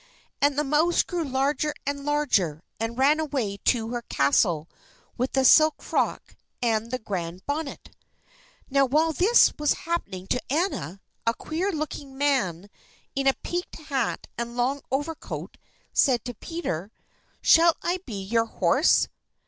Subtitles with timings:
[0.41, 4.67] And the mouse grew larger and larger, and ran away to her castle
[5.15, 7.95] with the silk frock and the grand bonnet.
[8.67, 12.71] Now while this was happening to Anna a queer looking man
[13.13, 15.57] in a peaked hat and long overcoat
[15.93, 16.91] said to Peter,
[17.43, 19.07] "Shall I be your horse?"